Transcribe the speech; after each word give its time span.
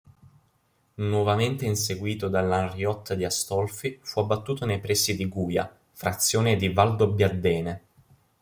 Nuovamente 0.95 1.67
inseguito 1.67 2.27
dall'Hanriot 2.27 3.13
di 3.13 3.23
Astolfi 3.23 3.99
fu 4.01 4.19
abbattuto 4.21 4.65
nei 4.65 4.79
pressi 4.79 5.15
di 5.15 5.27
Guia, 5.29 5.71
frazione 5.91 6.55
di 6.55 6.69
Valdobbiadene. 6.69 7.81